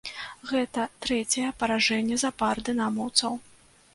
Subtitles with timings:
[0.51, 3.37] Гэта трэцяе паражэнне запар дынамаўцаў.